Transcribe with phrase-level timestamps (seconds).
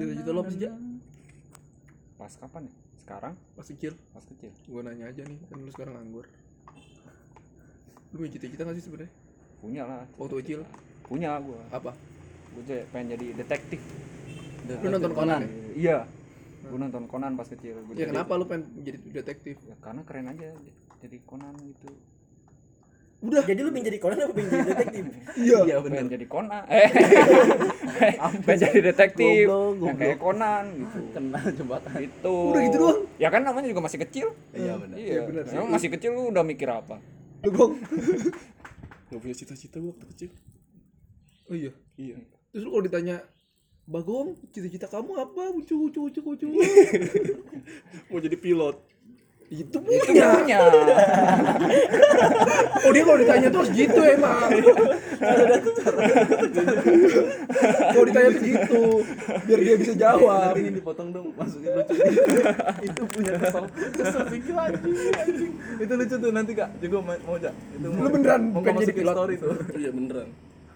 [0.00, 0.64] Cita-cita lo apa sih?
[2.16, 2.74] Pas kapan ya?
[3.04, 3.34] Sekarang?
[3.52, 3.92] Pas kecil.
[4.16, 4.48] Pas kecil.
[4.64, 6.24] Gue nanya aja nih, kan lu sekarang nganggur.
[8.08, 9.12] Lu punya cita-cita gak sih sebenarnya?
[9.60, 10.08] Punya lah.
[10.16, 10.60] Waktu kecil?
[11.04, 11.60] Punya gua.
[11.68, 11.92] Apa?
[12.64, 13.80] Jadi pengen jadi detektif.
[14.72, 15.50] Lu nonton Conan ya?
[15.76, 15.98] Iya.
[16.64, 17.76] Gua nonton Conan pas kecil.
[17.84, 19.60] Gua Ya kenapa lu pengen jadi detektif?
[19.68, 20.56] Ya, karena keren aja
[21.04, 21.92] jadi Conan gitu.
[23.20, 23.42] Udah.
[23.44, 25.04] Jadi lu pengen jadi Conan apa pengen jadi detektif?
[25.44, 25.58] Iya.
[25.68, 26.14] Iya pengen benar.
[26.16, 26.62] jadi Conan.
[26.72, 26.90] Eh.
[28.48, 29.44] pengen jadi detektif.
[29.44, 30.98] Goblok, Yang kayak Conan gitu.
[31.12, 31.92] Kena jembatan.
[32.00, 32.34] Itu.
[32.52, 33.00] Udah gitu doang?
[33.20, 34.26] Ya kan namanya juga masih kecil.
[34.56, 34.96] Iya benar.
[34.96, 35.12] Iya.
[35.12, 35.42] Iya, benar.
[35.52, 36.96] Emang masih kecil lu udah mikir apa?
[37.44, 37.72] Lu gong.
[39.10, 40.30] Gak punya cita-cita gua waktu kecil.
[41.52, 41.72] Oh iya.
[42.00, 42.16] Iya.
[42.56, 43.16] Terus lu kalau ditanya
[43.90, 45.50] Bagong, cita-cita kamu apa?
[45.50, 46.46] Ucu, ucu, ucu, ucu.
[48.14, 48.78] Mau jadi pilot.
[49.50, 49.98] Itu punya.
[50.00, 50.58] Itu punya.
[52.80, 54.48] Oh dia kalau ditanya tuh harus gitu emang.
[57.92, 58.82] kalau ditanya tuh gitu,
[59.44, 60.54] biar dia bisa jawab.
[60.54, 61.92] Nanti ini dipotong dong, masukin lucu.
[62.88, 63.64] itu punya kesel.
[63.68, 65.52] Kesel anjing, anjing.
[65.76, 66.68] Itu lucu tuh nanti Kak.
[66.80, 67.52] Juga mau mau Jak.
[67.52, 69.14] Itu Lu beneran mau pengen jadi pilot?
[69.14, 69.52] story tuh.
[69.76, 70.28] iya beneran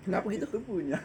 [0.05, 0.45] Kenapa gitu?
[0.45, 0.99] Itu punya.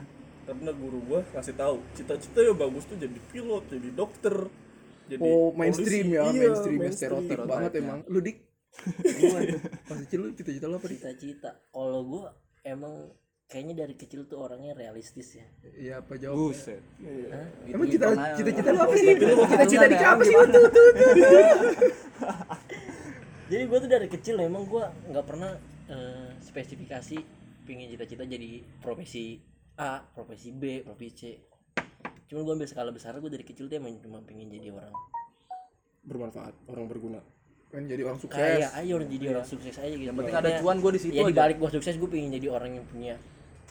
[0.44, 4.50] karena guru gua kasih tahu cita-cita ya bagus tuh jadi pilot jadi dokter
[5.10, 6.18] jadi Oh mainstream polisi.
[6.18, 8.00] ya, Iya, mainstream ya stereotip banget emang.
[8.06, 8.38] Lu dik?
[9.90, 11.00] Pas kecil lu cita-cita lu apa dik?
[11.02, 11.50] Cita-cita.
[11.74, 13.10] Kalau gua emang
[13.50, 15.46] kayaknya dari kecil tuh orangnya realistis ya.
[15.74, 16.54] Iya apa jawab?
[16.54, 16.78] Buset.
[17.34, 17.48] Hah?
[17.66, 18.38] Emang cita aja.
[18.38, 19.08] cita-cita lu apa sih?
[19.18, 20.36] Cita-cita dik apa sih?
[20.38, 20.90] Tuh, tuh.
[23.50, 25.58] Jadi gua tuh dari kecil emang gua nggak pernah
[25.90, 27.18] eh, spesifikasi
[27.66, 29.42] pingin cita-cita jadi profesi
[29.80, 31.22] A, profesi B, profesi C.
[32.30, 34.94] Cuman gua ambil skala besar gua dari kecil tuh emang cuma pengen jadi orang
[36.02, 37.20] Bermanfaat, orang berguna.
[37.70, 38.34] Kan jadi orang sukses.
[38.34, 40.08] kaya ayo orang jadi orang sukses aja gitu.
[40.08, 41.40] Yang penting ada cuan gua di situ Ya di aja.
[41.44, 43.14] balik gua sukses gua pengen jadi orang yang punya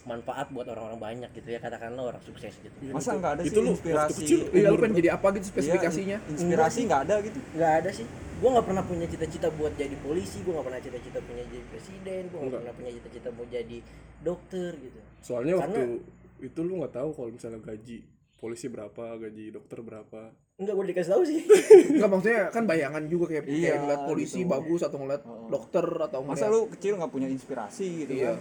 [0.05, 2.75] manfaat buat orang-orang banyak gitu ya katakanlah orang sukses gitu.
[2.89, 4.21] Masa nggak ada Itu sih lu waktu inspirasi?
[4.23, 6.19] kecil, Iya lu pengen jadi apa gitu spesifikasinya?
[6.19, 7.39] Iya, inspirasi nggak ada gitu.
[7.53, 8.07] nggak ada sih
[8.39, 12.21] gue nggak pernah punya cita-cita buat jadi polisi gue nggak pernah cita-cita punya jadi presiden
[12.23, 12.61] gue nggak Enggak.
[12.63, 13.79] pernah punya cita-cita mau jadi
[14.21, 16.01] dokter gitu Soalnya waktu Karena-
[16.41, 17.99] itu lu nggak tahu kalau misalnya gaji
[18.39, 20.31] polisi berapa, gaji dokter berapa.
[20.55, 21.41] enggak gue dikasih tahu sih
[21.93, 24.49] Enggak maksudnya kan bayangan juga kayak, Iya, kayak ngeliat polisi gitu.
[24.49, 28.33] bagus atau ngeliat dokter atau Masa ngeliat lu kecil nggak punya inspirasi gitu Iya.
[28.33, 28.39] kan?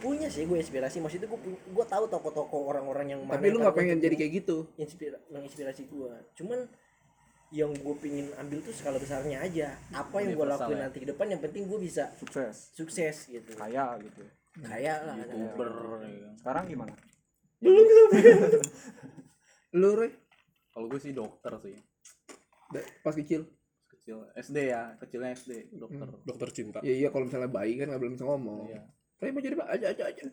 [0.00, 3.62] punya sih gue inspirasi maksudnya gue gue tahu tokoh-tokoh orang-orang yang mana Tapi lu yang
[3.62, 4.56] nggak pengen jadi kayak gitu.
[4.74, 6.58] inspira menginspirasi gue cuman
[7.50, 10.82] yang gue pingin ambil tuh skala besarnya aja apa yang gue lakuin ya.
[10.86, 12.72] nanti ke depan yang penting gue bisa Sukses.
[12.72, 14.22] sukses gitu Kaya gitu.
[14.60, 15.70] kaya lah Youtuber.
[16.00, 16.32] ya kan.
[16.34, 16.94] Sekarang gimana?
[19.76, 20.10] Lu Roy,
[20.70, 21.74] Kalau gue sih dokter sih.
[23.02, 23.46] pas kecil.
[23.90, 26.06] Kecil SD ya, kecilnya SD, dokter.
[26.24, 28.70] dokter cinta Ya iya kalau misalnya bayi kan nggak belum bisa ngomong.
[28.70, 28.80] Iya.
[29.20, 29.66] Roy mau jadi apa?
[29.74, 30.22] Aja aja aja.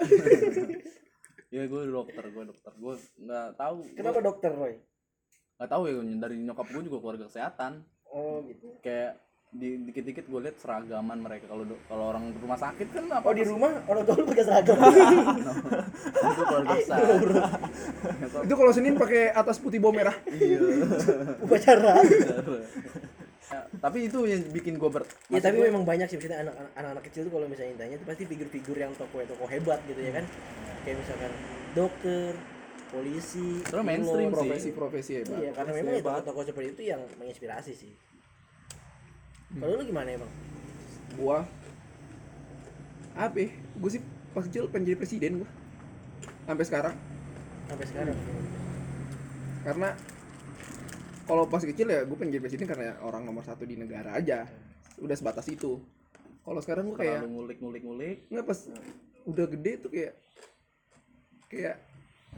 [1.48, 2.72] Iya gue dokter, gue dokter.
[2.75, 3.78] Gue nggak tahu.
[3.96, 4.75] kenapa dokter Roy
[5.58, 7.88] Nggak tahu ya dari nyokap gue juga keluarga kesehatan.
[8.12, 9.16] oh gitu Kayak
[9.47, 13.41] di dikit-dikit gue lihat seragaman mereka kalau kalau orang rumah sakit kan apa oh di
[13.41, 14.75] rumah orang tua lu pakai seragam
[16.28, 20.16] itu keluarga besar Nyokap- itu kalau Senin pakai atas putih bawah merah.
[20.30, 20.59] iya
[21.40, 21.96] upacara
[23.47, 27.00] Ya, tapi itu yang bikin gue ber Ya tapi gua- memang banyak sih anak- anak-anak
[27.07, 30.28] kecil tuh kalau misalnya ditanya tuh pasti figur-figur yang tokoh tokoh hebat gitu ya kan.
[30.84, 31.31] Kayak misalkan
[31.72, 32.36] dokter,
[32.90, 34.36] polisi, Terus mainstream.
[34.36, 35.40] Profesi-profesi hebat.
[35.40, 37.96] Iya, karena memang ya tokoh-tokoh seperti itu yang menginspirasi sih.
[39.47, 40.31] Kalau lu gimana emang?
[41.16, 41.47] Gua
[43.16, 43.38] apa?
[43.40, 43.50] ya?
[43.80, 44.03] Gua sih
[44.35, 45.50] pas kecil pengen jadi presiden gua.
[46.44, 46.96] Sampai sekarang
[47.68, 48.16] Sampai sekarang.
[49.68, 49.90] karena
[51.28, 54.47] kalau pas kecil ya gue pengen jadi presiden karena orang nomor satu di negara aja
[55.03, 55.84] udah sebatas itu
[56.47, 58.59] kalau sekarang gue kayak terlalu ngulik-ngulik-ngulik nggak pas
[59.28, 60.13] udah gede tuh kayak
[61.52, 61.75] kayak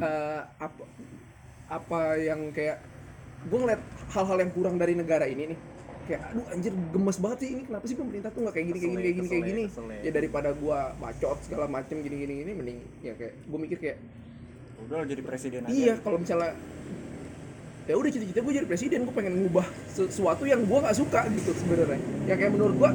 [0.02, 0.84] eh, apa
[1.70, 2.82] apa yang kayak
[3.46, 5.60] gue ngeliat hal-hal yang kurang dari negara ini nih
[6.10, 8.90] kayak aduh anjir gemes banget sih ini kenapa sih pemerintah tuh nggak kayak gini kayak
[8.90, 10.00] gini kayak gini kayak gini ya, kesel ya.
[10.02, 13.98] ya daripada gue bacot segala macem gini gini gini mending ya kayak gue mikir kayak
[14.88, 15.74] Udah jadi presiden aja.
[15.74, 16.56] Iya, kalau misalnya
[17.90, 21.52] ya udah cita-cita gue jadi presiden, gue pengen ngubah sesuatu yang gue nggak suka gitu
[21.58, 22.00] sebenarnya.
[22.30, 22.90] Ya kayak menurut gue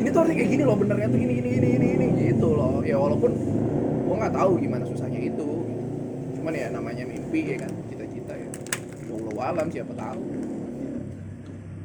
[0.00, 2.80] ini tuh harusnya kayak gini loh, benernya tuh gini gini gini gini gini gitu loh.
[2.86, 3.32] Ya walaupun
[4.06, 5.48] gue nggak tahu gimana susahnya itu.
[6.40, 8.48] Cuman ya namanya mimpi ya kan, cita-cita ya.
[9.10, 10.45] Wallahu alam siapa tahu.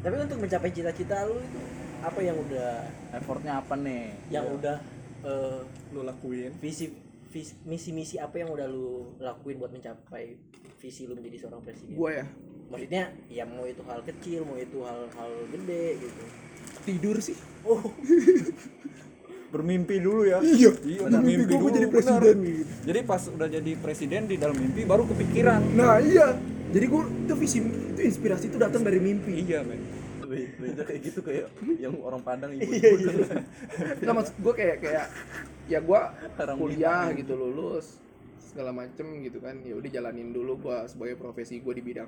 [0.02, 1.62] Tapi untuk mencapai cita-cita lu itu
[2.02, 4.82] apa yang udah effortnya apa nih yang udah
[5.22, 5.60] eh,
[5.94, 6.90] lu lakuin visi
[7.30, 10.36] visi misi-misi apa yang udah lu lakuin buat mencapai
[10.82, 11.94] visi lu menjadi seorang presiden?
[11.94, 12.26] Gue ya
[12.72, 16.24] Maksudnya ya mau itu hal kecil, mau itu hal-hal gede gitu.
[16.88, 17.36] tidur sih.
[17.68, 17.84] Oh,
[19.52, 20.40] Bermimpi dulu ya.
[20.40, 22.72] Iya, Iya, mimpi bermimpi gue dulu, jadi presiden gitu.
[22.88, 25.76] Jadi pas udah jadi presiden di dalam mimpi baru kepikiran.
[25.76, 26.40] Nah iya,
[26.72, 29.44] jadi gue itu visi itu inspirasi itu datang dari mimpi.
[29.44, 29.84] Iya men.
[30.24, 32.96] Be- beda kayak gitu kayak yang orang Padang ibu Iya,
[34.00, 35.06] nggak maksud gue kayak kayak
[35.68, 36.02] ya gue
[36.56, 38.00] kuliah gitu lulus
[38.40, 39.60] segala macem gitu kan.
[39.68, 42.08] Ya udah jalanin dulu gue sebagai profesi gue di bidang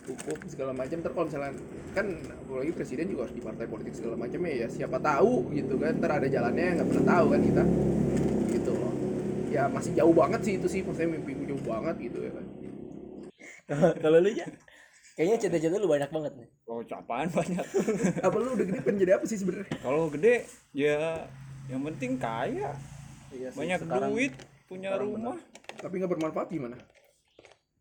[0.00, 1.54] hukum segala macam ntar kalau misalnya
[1.94, 2.06] kan
[2.42, 5.94] apalagi presiden juga harus di partai politik segala macam ya siapa tahu gitu kan.
[6.02, 7.62] Ntar ada jalannya nggak pernah tahu kan kita.
[8.50, 8.94] Gitu loh.
[9.54, 12.46] Ya masih jauh banget sih itu sih maksudnya mimpi gue jauh banget gitu ya kan
[14.02, 14.46] kalau lu ya
[15.14, 16.48] kayaknya cita-cita lu banyak banget nih.
[16.64, 17.64] Oh apaan banyak?
[18.26, 19.68] Apa lu udah gede pengen jadi apa sih sebenarnya?
[19.78, 20.34] Kalau gede
[20.72, 21.28] ya
[21.68, 22.72] yang penting kaya.
[23.30, 24.32] Iya sih, banyak sekarang- duit
[24.66, 25.36] punya sekarang rumah.
[25.76, 26.76] Tapi nggak bermanfaat gimana?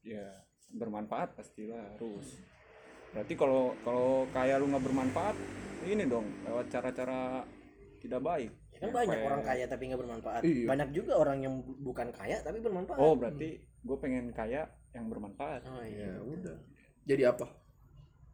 [0.01, 0.25] Ya
[0.69, 2.37] bermanfaat pastilah harus.
[3.09, 5.35] Berarti kalau kalau kaya lu nggak bermanfaat
[5.85, 7.41] ini dong lewat cara-cara
[7.99, 8.51] tidak baik.
[8.69, 10.41] Ya kan banyak orang kaya tapi nggak bermanfaat.
[10.45, 10.65] Iya.
[10.67, 12.99] banyak juga orang yang bu- bukan kaya tapi bermanfaat.
[12.99, 15.61] Oh berarti gue pengen kaya yang bermanfaat.
[15.65, 16.17] Oh iya.
[16.17, 16.57] Ya udah.
[17.05, 17.47] Jadi apa?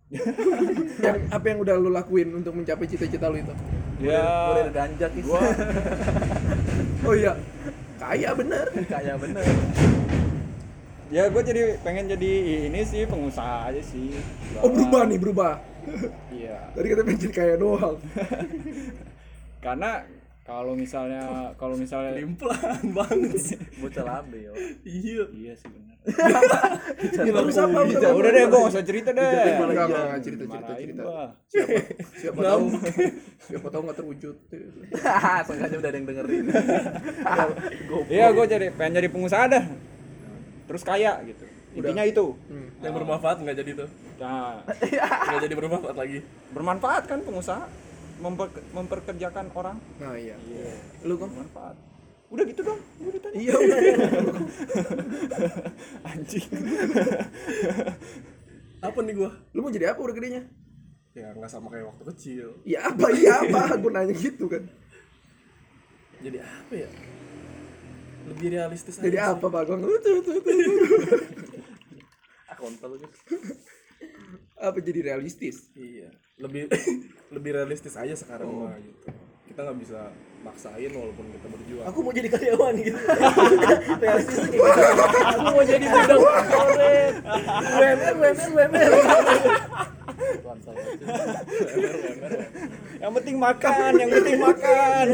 [1.01, 3.53] Yang apa yang udah lu lakuin untuk mencapai cita-cita lu itu?
[3.97, 5.41] Ya ganja kis gua
[7.09, 7.33] oh iya.
[7.97, 8.69] Kaya bener.
[8.85, 9.41] Kayak bener.
[11.09, 12.31] Ya gue jadi pengen jadi
[12.69, 14.13] ini sih pengusaha aja sih.
[14.61, 15.57] Oh berubah nih berubah.
[16.29, 16.69] Iya.
[16.77, 17.97] Tadi kata pengen jadi kaya doang.
[19.65, 20.05] Karena
[20.45, 23.57] kalau misalnya kalau misalnya Limplan banget sih.
[23.81, 24.53] bocah lambe yo.
[24.85, 25.25] Iya.
[25.33, 29.25] iya sih benar terus apa udah udah deh gue gak usah cerita deh.
[29.25, 31.03] Enggak, enggak, enggak, cerita cerita cerita.
[31.49, 31.77] siapa
[32.21, 32.65] siapa tahu
[33.41, 34.35] siapa tahu nggak terwujud.
[35.49, 36.45] Sengaja udah ada yang dengerin.
[38.09, 39.65] Iya gue jadi pengen jadi pengusaha dah.
[40.69, 41.45] Terus kaya gitu.
[41.75, 42.25] Intinya itu.
[42.47, 42.69] Hmm.
[42.85, 43.89] Yang bermanfaat nggak jadi tuh.
[44.21, 44.61] nah.
[44.61, 46.19] Nggak jadi bermanfaat lagi.
[46.53, 47.65] bermanfaat kan pengusaha
[48.15, 50.35] Memper- memperkerjakan orang nah iya
[51.01, 51.75] lu kok bermanfaat
[52.25, 53.77] udah gitu dong gue ditanya iya udah
[56.09, 56.47] anjing
[58.77, 59.31] Apa nih gua?
[59.49, 60.43] lu mau jadi apa udah gedenya
[61.11, 62.47] Ya nggak sama kayak waktu kecil.
[62.63, 64.67] ya apa iya apa gue nanya gitu kan
[66.17, 66.89] Jadi apa ya?
[68.25, 69.79] Lebih realistis jadi aja apa pak Gong?
[69.79, 70.55] Tuh, tuh, tuh, tuh.
[72.49, 73.15] ah kontol gitu
[74.55, 75.69] apa jadi realistis.
[75.71, 76.09] Iya.
[76.35, 76.67] Lebih
[77.35, 79.07] lebih realistis aja sekarang mah gitu.
[79.47, 80.11] Kita nggak bisa
[80.43, 81.85] maksain walaupun kita berjuang.
[81.89, 82.99] aku mau jadi karyawan gitu.
[84.03, 86.19] Realistis gitu aku mau jadi bidang.
[86.21, 88.91] Korporat UMR UMR
[92.99, 95.05] yang penting makan yang penting makan.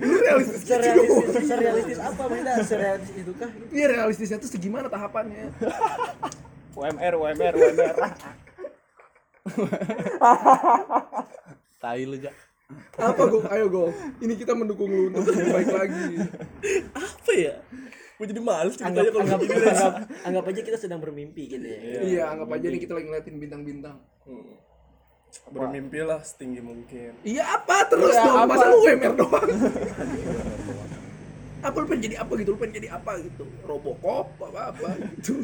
[0.00, 0.80] Lu realistis gitu.
[0.80, 5.52] Serealistis serealistis apa maksudnya serealistis itu kah iya realistisnya tuh segimana tahapannya?
[6.72, 7.94] UMR UMR UMR
[11.78, 12.32] tai lu ja
[12.96, 13.44] apa Gong?
[13.48, 13.90] ayo Gong
[14.20, 16.06] ini kita mendukung lu untuk lebih baik lagi
[16.92, 17.54] Apa ya?
[18.14, 19.64] Gua jadi males anggap kalau anggap, begini.
[19.66, 19.92] anggap
[20.22, 23.98] anggap aja kita sedang bermimpi gitu ya iya anggap aja nih kita lagi ngeliatin bintang-bintang
[24.22, 24.54] Hmm.
[25.48, 27.14] Bermimpilah setinggi mungkin.
[27.22, 28.50] iya apa terus Iya, dong apa?
[28.50, 29.50] masa lu UMR doang
[31.60, 35.34] apa lu pengen jadi apa gitu lu pengen jadi apa gitu robocop apa apa gitu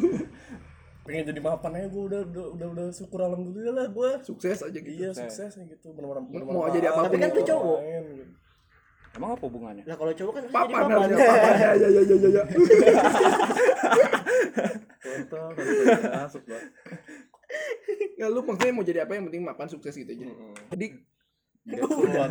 [1.07, 4.11] Pengen jadi mapan aja gua udah udah udah, udah syukur alhamdulillah lah gua.
[4.21, 4.91] sukses aja gitu.
[4.91, 5.55] Iya sukses.
[5.55, 5.87] gitu.
[5.95, 7.79] Benar-benar Mau jadi apa pun Tapi kan lu cowok.
[7.81, 8.25] gitu.
[9.17, 9.85] emang apa hubungannya?
[9.87, 11.31] Nah kalau cowok kan papan jadi harusnya papan.
[11.31, 12.43] Papan ya ya ya ya ya, ya.
[16.21, 16.43] masuk
[18.17, 20.27] ya lu maksudnya mau jadi apa yang penting mapan sukses gitu aja?
[20.75, 20.87] Jadi
[21.67, 22.31] Keluar.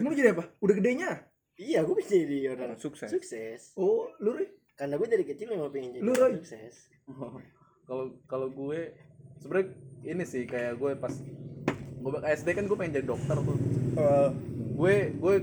[0.00, 0.44] mau jadi apa?
[0.60, 1.10] Udah gedenya?
[1.60, 3.10] Iya gue bisa jadi orang Sukses.
[3.12, 3.60] sukses.
[3.76, 4.48] Oh lu Roy?
[4.72, 6.88] karena gue dari kecil memang pengen jadi Lu, sukses
[7.90, 8.94] kalau kalau gue
[9.36, 11.10] sebenarnya ini sih kayak gue pas
[12.00, 13.58] gue SD kan gue pengen jadi dokter tuh
[13.90, 14.28] Eh,
[14.72, 15.34] gue gue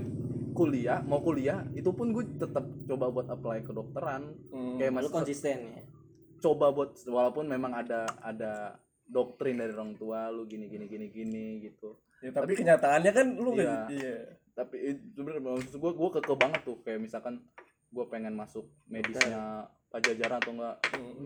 [0.52, 4.74] kuliah mau kuliah itu pun gue tetap coba buat apply ke dokteran Hmm.
[4.74, 5.84] kayak lu mas konsisten ya
[6.38, 11.44] coba buat walaupun memang ada ada doktrin dari orang tua lu gini gini gini gini
[11.60, 13.58] gitu ya, tapi kenyataannya kan lu Iya.
[13.58, 14.16] nggak iya.
[14.54, 17.44] tapi it- sebenarnya maksud gue gue keke banget tuh kayak misalkan
[17.88, 20.76] gue pengen masuk medisnya pajajaran atau enggak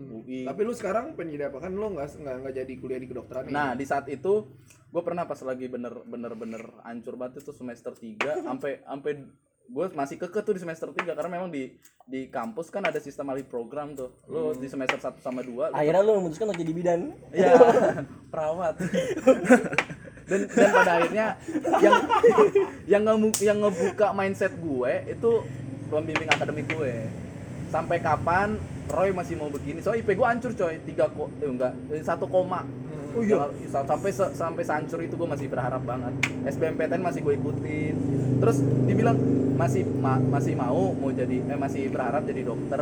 [0.07, 1.59] UI tapi lu sekarang pengen jadi apa?
[1.59, 3.51] Kan lu nggak nggak nggak jadi kuliah di kedokteran.
[3.51, 7.91] Nah di saat itu gue pernah pas lagi bener bener bener hancur banget itu semester
[7.91, 8.15] 3
[8.47, 9.11] sampai sampai
[9.63, 13.31] gue masih keke tuh di semester 3 karena memang di di kampus kan ada sistem
[13.31, 14.15] alih program tuh.
[14.27, 16.99] Lo di semester 1 sama 2 lu akhirnya lu memutuskan untuk jadi bidan.
[17.35, 17.51] Ya
[18.31, 18.79] perawat.
[20.23, 21.25] Dan dan pada akhirnya
[21.83, 21.95] yang
[22.87, 25.31] yang nge- yang ngebuka mindset gue itu
[25.93, 26.93] pembimbing akademik gue.
[27.69, 29.79] Sampai kapan Roy masih mau begini?
[29.79, 30.75] Soalnya IP gue hancur coy.
[30.83, 32.61] Tiga kok eh, enggak eh, satu koma.
[33.13, 33.45] Oh iya?
[33.67, 36.13] Sa- sampai sampai sehancur itu gue masih berharap banget.
[36.47, 37.95] SBMPTN masih gue ikutin.
[38.39, 39.17] Terus dibilang
[39.53, 42.81] masih ma- masih mau mau jadi eh masih berharap jadi dokter.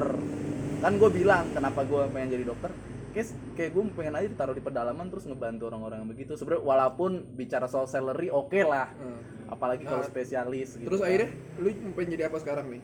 [0.79, 2.71] Kan gue bilang kenapa gue pengen jadi dokter?
[3.11, 6.31] Kayak kayak gue pengen aja ditaruh di pedalaman terus ngebantu orang-orang yang begitu.
[6.33, 8.87] Sebenarnya walaupun bicara soal salary oke lah.
[8.89, 9.19] Hmm.
[9.51, 11.11] apalagi kalau Nah, spesialis gitu terus kan.
[11.11, 11.27] akhirnya
[11.59, 12.79] lu pengen jadi apa sekarang nih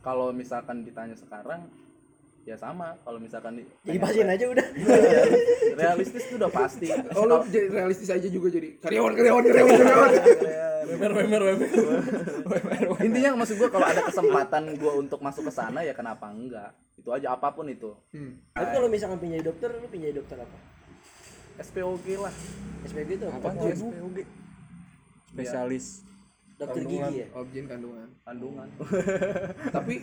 [0.00, 1.68] kalau misalkan ditanya sekarang
[2.48, 2.96] ya sama.
[3.04, 4.66] Kalau misalkan di, jadi pasien aja udah.
[4.74, 5.22] Iya,
[5.76, 6.88] realistis itu udah pasti.
[7.14, 10.12] Oh lu jadi realistis aja juga jadi karyawan karyawan karyawan karyawan.
[10.90, 11.68] Wemer wemer wemer
[13.06, 16.74] intinya maksud gue kalau ada kesempatan gue untuk masuk ke sana ya kenapa enggak?
[16.98, 17.94] Itu aja apa pun itu.
[18.12, 18.42] Hmm.
[18.52, 20.58] tapi kalau misalkan pinjai dokter lu pinjai dokter apa?
[21.60, 22.34] SPOG lah.
[22.88, 23.38] SPG itu apa?
[23.38, 24.18] Apa tuh SPOG
[25.30, 26.09] spesialis
[26.60, 27.26] dokter gigi ya?
[27.32, 28.08] Objek kandungan.
[28.20, 28.68] Kandungan.
[29.76, 29.94] Tapi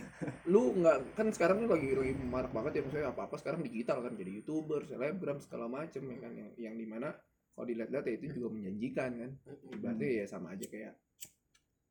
[0.50, 4.02] lu nggak kan sekarang ini lagi lagi marak banget ya maksudnya apa apa sekarang digital
[4.02, 7.14] kan jadi youtuber selebgram segala macem ya kan yang yang di mana
[7.54, 9.32] kalau dilihat-lihat ya itu juga menjanjikan kan.
[9.70, 10.94] Ibaratnya ya sama aja kayak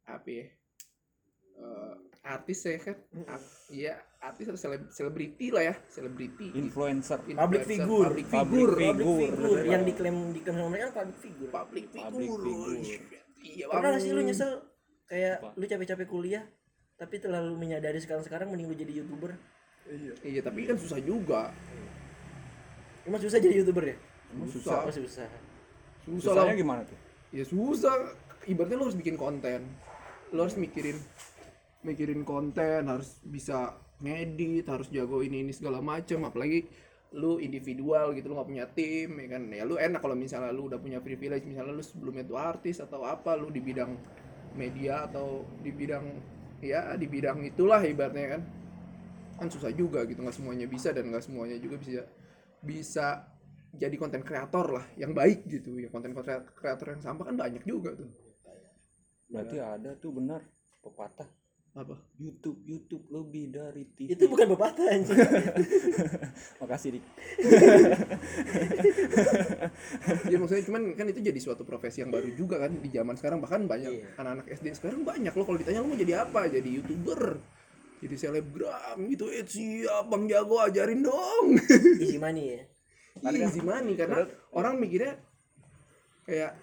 [0.07, 0.47] apa ya
[1.63, 1.95] eh,
[2.27, 2.97] artis ya kan.
[3.71, 6.51] Iya artis atau seleb- selebriti lah ya selebriti.
[6.59, 7.23] Influencer.
[7.23, 8.07] Public Influencer, figure.
[8.11, 8.75] public Public figure.
[8.83, 9.19] public Figur.
[9.31, 9.63] figure.
[9.71, 11.51] yang diklaim diklaim sama mereka kan public figure.
[11.55, 13.26] Public Public figure
[13.67, 14.53] iya pernah gak sih lu nyesel?
[15.07, 15.49] Kayak Apa?
[15.59, 16.45] lu capek-capek kuliah
[16.97, 19.37] tapi terlalu menyadari sekarang-sekarang mending lu jadi youtuber.
[20.25, 20.41] Iya.
[20.43, 21.53] Tapi kan susah juga.
[23.07, 23.97] Emang susah jadi youtuber ya?
[24.35, 24.83] Emang susah.
[24.83, 25.29] Oh susah.
[26.07, 26.43] Susah lah.
[26.43, 26.99] susahnya gimana tuh?
[27.31, 28.15] Ya susah.
[28.47, 29.67] Ibaratnya lo harus bikin konten.
[30.35, 30.99] Lo harus mikirin
[31.87, 36.25] mikirin konten harus bisa ngedit harus jago ini ini segala macem.
[36.27, 36.67] Apalagi
[37.17, 39.43] lu individual gitu lu nggak punya tim ya kan?
[39.49, 43.03] Ya lu enak kalau misalnya lu udah punya privilege misalnya lu sebelumnya tuh artis atau
[43.09, 43.97] apa lu di bidang
[44.53, 46.05] media atau di bidang
[46.61, 48.43] ya di bidang itulah ibaratnya kan?
[49.41, 52.05] Kan susah juga gitu nggak semuanya bisa dan nggak semuanya juga bisa
[52.61, 53.07] bisa
[53.77, 56.13] jadi konten kreator lah yang baik gitu ya konten
[56.57, 58.09] kreator yang sampah kan banyak juga tuh.
[59.33, 60.45] Berarti ada tuh benar
[60.85, 61.46] pepatah
[61.77, 61.93] apa?
[62.17, 65.13] YouTube YouTube lebih dari TV itu bukan pepatah anjing.
[66.65, 67.05] Makasih dik.
[70.33, 73.39] Ya maksudnya cuman kan itu jadi suatu profesi yang baru juga kan di zaman sekarang.
[73.45, 74.09] Bahkan banyak Iya.
[74.17, 76.49] anak-anak SD sekarang banyak loh kalau ditanya lo mau jadi apa?
[76.49, 77.39] Jadi youtuber
[78.01, 79.29] jadi selebgram gitu.
[79.29, 81.61] Eh siap bang jago ajarin dong.
[82.03, 82.61] Isi money ya?
[83.33, 83.95] Iya, easy money.
[83.97, 85.21] Karena orang mikirnya
[86.25, 86.57] kayak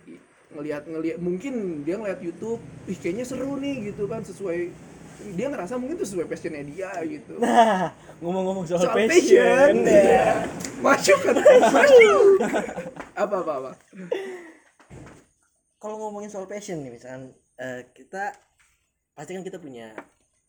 [0.53, 4.69] ngelihat ngelihat mungkin dia ngeliat YouTube, ih kayaknya seru nih gitu kan sesuai
[5.33, 7.37] dia ngerasa mungkin itu sesuai passionnya dia gitu.
[7.39, 10.03] nah ngomong-ngomong soal, Soal passion, passion, ya.
[10.03, 10.33] ya.
[10.79, 11.35] Masuk kan?
[11.71, 12.27] Masuk.
[13.13, 13.71] apa apa apa.
[15.77, 18.33] kalau ngomongin soal passion nih misalkan eh, kita
[19.13, 19.93] pasti kan kita punya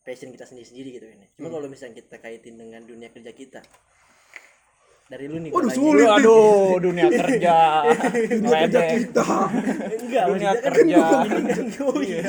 [0.05, 1.27] passion kita sendiri-sendiri gitu ini.
[1.33, 3.61] Cuma kalau misalnya kita kaitin dengan dunia kerja kita.
[5.05, 6.09] Dari lu nih Waduh, sulit.
[6.09, 7.85] aduh dunia kerja
[8.25, 9.27] Dunia kerja kita
[10.01, 10.97] Enggak, Dunia kan kerja.
[11.21, 11.65] ini kan
[12.01, 12.21] iya.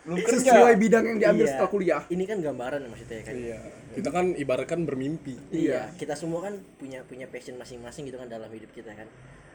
[0.00, 1.52] belum kerja sesuai bidang yang diambil Iya.
[1.52, 2.02] setelah kuliah.
[2.08, 3.34] Ini kan gambaran maksudnya kan.
[3.34, 3.58] iya
[3.92, 8.48] kita kan ibaratkan bermimpi Iya, kita semua kan punya punya passion masing-masing gitu kan dalam
[8.48, 9.08] hidup kita kan.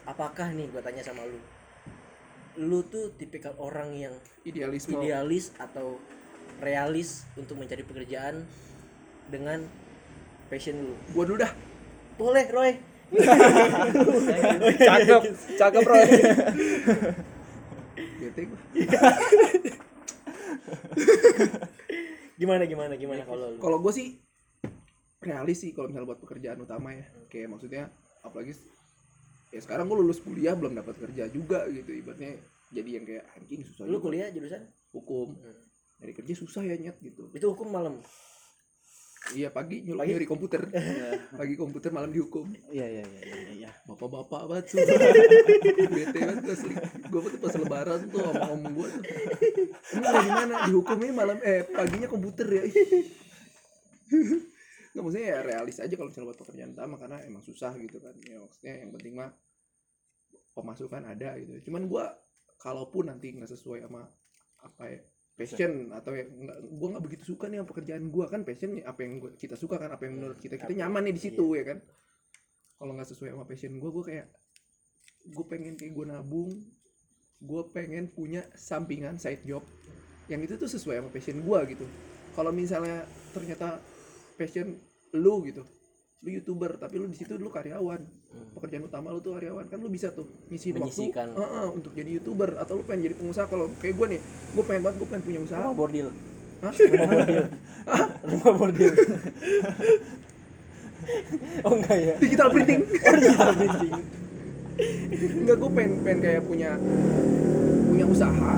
[0.04, 1.42] Apakah nih gua tanya sama lu?
[2.60, 4.98] Lu tuh tipikal orang yang Idealisme.
[4.98, 5.98] idealis atau
[6.58, 8.46] realis untuk mencari pekerjaan
[9.28, 9.66] dengan
[10.48, 10.94] passion lu?
[11.12, 11.54] Gua dulu dah.
[12.22, 12.72] Boleh, Roy.
[14.88, 15.22] cakep
[15.58, 15.82] cakep
[18.22, 18.60] Bete gua.
[22.38, 23.58] Gimana gimana gimana kalau?
[23.58, 24.08] Kalau gue sih
[25.20, 27.06] realis sih kalau misalnya buat pekerjaan utama ya.
[27.28, 27.84] Kayak maksudnya
[28.22, 28.54] apalagi
[29.52, 32.40] ya sekarang gue lulus kuliah belum dapat kerja juga gitu ibaratnya
[32.72, 34.08] jadi yang kayak anjing susah Lu juga.
[34.08, 34.64] kuliah jurusan?
[34.92, 35.56] hukum Hmm.
[36.00, 38.00] dari kerja susah ya nyet gitu Itu hukum malam.
[39.38, 40.10] Iya pagi Pagi?
[40.12, 40.66] nyuri komputer.
[41.40, 42.50] Pagi komputer malam dihukum.
[42.74, 43.72] Iya iya iya iya iya.
[43.86, 44.98] Bapak-bapak banget sumpah
[45.96, 46.74] bete banget gue asli.
[47.08, 49.04] Gue tuh pas lebaran tuh ngomong-ngomong gue tuh.
[49.94, 52.64] Ini dari mana dihukumnya malam eh paginya komputer ya.
[54.92, 58.18] Nggak maksudnya ya realis aja kalau misalnya buat pekerjaan utama karena emang susah gitu kan.
[58.26, 59.32] Ya maksudnya yang penting mah
[60.58, 61.70] pemasukan ada gitu.
[61.70, 62.06] Cuman gue
[62.58, 64.10] kalaupun nanti nggak sesuai sama
[64.62, 65.02] apa ya
[65.42, 65.74] passion.
[65.90, 69.14] Atau ya nggak gue nggak begitu suka nih sama pekerjaan gue kan passion apa yang
[69.18, 70.62] gua, kita suka kan apa yang menurut kita.
[70.62, 71.78] Kita nyaman nih di situ ya kan?
[72.78, 74.28] Kalau nggak sesuai sama passion gue gue kayak
[75.34, 76.54] gue pengen kayak gue nabung.
[77.42, 79.66] Gue pengen punya sampingan side job.
[80.30, 81.86] Yang itu tuh sesuai sama passion gue gitu.
[82.38, 83.02] Kalau misalnya
[83.34, 83.82] ternyata
[84.38, 84.78] passion
[85.18, 85.66] lu gitu
[86.22, 87.98] lu youtuber tapi lu di situ lu karyawan
[88.54, 92.22] pekerjaan utama lu tuh karyawan kan lu bisa tuh ngisiin waktu eh, eh, untuk jadi
[92.22, 94.22] youtuber atau lu pengen jadi pengusaha kalau kayak gue nih
[94.54, 96.08] gue pengen banget gue pengen punya usaha Rumah bordil.
[96.62, 96.74] Hah?
[96.78, 97.44] Rumah bordil.
[98.22, 98.92] Rumah bordil.
[101.66, 102.16] oh enggak ya?
[102.22, 103.94] digital printing Oh digital printing.
[105.42, 106.70] Enggak, gue pengen, pengen kayak punya
[107.90, 108.52] punya usaha.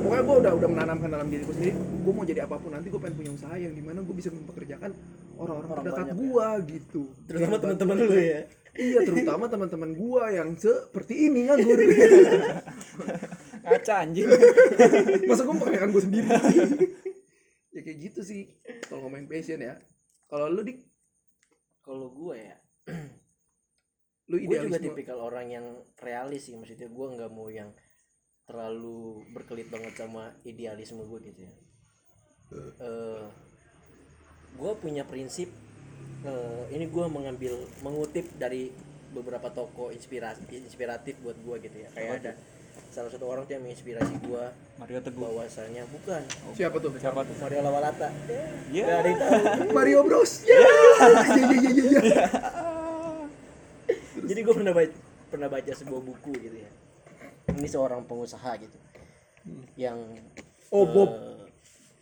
[0.00, 1.76] Pokoknya gue udah udah menanamkan dalam diriku sendiri.
[1.76, 4.32] Gue mau jadi apa pun nanti gue pengen punya usaha yang di mana gue bisa
[4.32, 4.96] mempekerjakan
[5.38, 6.14] orang-orang Orang terdekat ya.
[6.18, 7.02] gua gitu.
[7.24, 8.40] Terutama teman-teman lu ya.
[8.78, 11.78] Iya terutama teman-teman gua yang seperti ini nganggur
[13.62, 14.26] Kaca anjing.
[15.26, 16.28] masa gua pakaikan gua sendiri?
[17.70, 18.42] Ya kayak gitu sih
[18.86, 19.78] kalau ngomongin passion ya.
[20.26, 20.82] Kalau lu dik?
[21.80, 22.56] Kalau gue ya
[24.28, 25.66] lu gue juga tipikal orang yang
[26.04, 27.72] realis sih maksudnya gue nggak mau yang
[28.44, 31.54] terlalu berkelit banget sama idealisme gue gitu ya.
[32.76, 33.24] Eh
[34.58, 35.48] gue punya prinsip
[36.26, 38.74] eh, ini gue mengambil mengutip dari
[39.08, 41.88] beberapa toko inspirasi inspiratif buat gue gitu ya.
[41.94, 42.32] Kayak ada
[42.88, 44.44] salah satu orang tuh yang menginspirasi gue
[44.80, 45.22] Mario Teguh.
[45.22, 46.22] bahwasannya bukan.
[46.52, 46.90] Siapa tuh?
[46.98, 47.34] Siapa tuh?
[47.38, 48.08] Mario Lawalata.
[48.10, 49.70] Ada yang tahu.
[49.76, 50.44] Mario Bros.
[50.44, 50.58] Ya.
[50.58, 52.24] Iya iya iya iya iya
[54.28, 54.92] jadi gue pernah baca
[55.32, 56.70] pernah baca sebuah buku gitu ya.
[57.56, 58.76] Ini seorang pengusaha gitu.
[59.78, 60.20] Yang
[60.68, 61.10] oh Bob.
[61.16, 61.48] eh,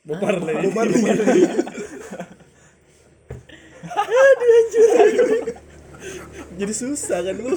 [0.06, 0.54] Bob Marley.
[0.66, 1.02] Bob Marley
[6.60, 7.52] Jadi susah kan lu.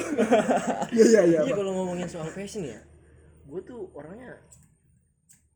[0.91, 2.79] iya iya iya Iya kalau ngomongin soal fashion ya,
[3.45, 4.39] gue tuh orangnya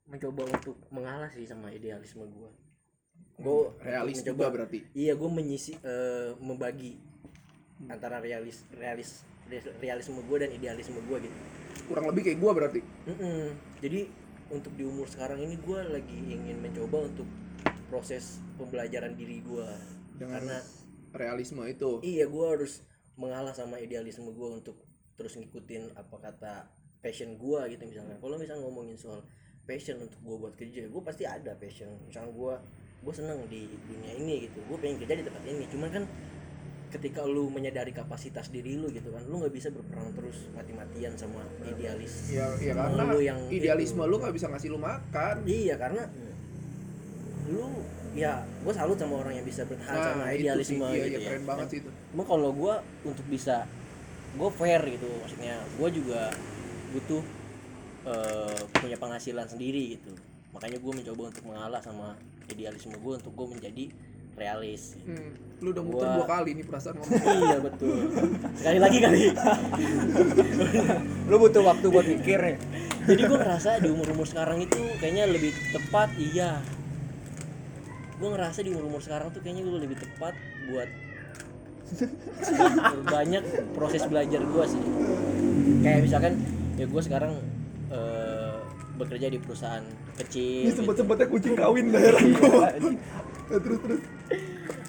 [0.06, 2.50] mencoba untuk mengalah sih sama idealisme gue.
[3.34, 7.02] Gue realis juga berarti Iya, gue menyisi eh, membagi
[7.90, 9.26] antara realis realis
[9.82, 11.38] realisme gue dan idealisme gue gitu.
[11.84, 13.52] kurang lebih kayak gua berarti Mm-mm.
[13.84, 14.08] Jadi
[14.48, 17.28] untuk di umur sekarang ini gue lagi ingin mencoba untuk
[17.92, 19.68] proses pembelajaran diri gue
[20.16, 20.58] dengan karena
[21.14, 22.02] realisme itu.
[22.02, 22.82] Iya gue harus
[23.16, 24.78] mengalah sama idealisme gue untuk
[25.14, 26.54] terus ngikutin apa kata
[27.00, 28.18] passion gue gitu misalnya.
[28.18, 29.22] Kalau misalnya ngomongin soal
[29.64, 31.94] passion untuk gue buat kerja gue pasti ada passion.
[32.10, 32.54] Misalnya gue
[33.04, 34.60] gue seneng di dunia ini gitu.
[34.66, 35.64] Gue pengen kerja di tempat ini.
[35.70, 36.04] Cuman kan
[36.94, 41.42] ketika lu menyadari kapasitas diri lu gitu kan lu nggak bisa berperang terus mati-matian sama
[41.66, 44.12] idealis ya ya karena lu yang idealisme itu.
[44.14, 45.42] lu nggak bisa ngasih lu makan.
[45.50, 46.06] Iya karena
[47.50, 47.66] lu
[48.14, 51.18] ya gue salut sama orang yang bisa bertahan sama Nah, itu idealisme sih, iya, gitu
[51.18, 51.30] iya, ya.
[51.34, 51.90] keren banget sih itu.
[52.14, 53.66] Cuma kalau gue untuk bisa
[54.34, 56.22] gue fair gitu maksudnya gue juga
[56.94, 57.24] butuh
[58.06, 60.14] eh, punya penghasilan sendiri gitu.
[60.54, 62.14] Makanya gue mencoba untuk mengalah sama
[62.46, 63.86] idealisme gue untuk gue menjadi
[64.34, 65.62] realis hmm.
[65.62, 67.22] lu udah muter Gua- dua kali nih perasaan ngomong.
[67.46, 67.98] Iya betul.
[68.58, 69.22] Sekali lagi kali.
[71.30, 72.58] Lu butuh waktu buat mikir ya.
[73.04, 76.64] jadi gue ngerasa di umur umur sekarang itu kayaknya lebih tepat iya
[78.14, 80.34] gue ngerasa di umur umur sekarang tuh kayaknya gue lebih tepat
[80.70, 80.90] buat
[83.14, 83.44] banyak
[83.78, 84.82] proses belajar gue sih.
[85.86, 86.34] Kayak misalkan
[86.78, 87.34] ya gue sekarang
[87.94, 88.58] eh,
[88.98, 89.84] bekerja di perusahaan
[90.18, 92.70] kecil ini sempet sempetnya kucing kawin daerah gua.
[93.52, 94.02] Ya, terus terus.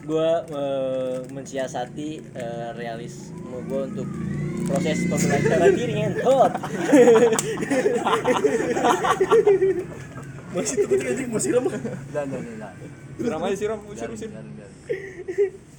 [0.04, 4.08] Gue eh, mensiasati eh, realisme gue untuk
[4.64, 6.52] proses pembelajaran diri ngentot.
[10.54, 11.70] Masih tuh anjing masih lama.
[12.14, 13.03] Dan dan dan.
[13.14, 14.31] Siram aja siram, usir usir.